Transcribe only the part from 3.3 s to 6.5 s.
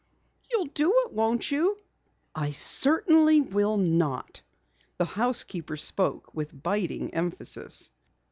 will not." The housekeeper spoke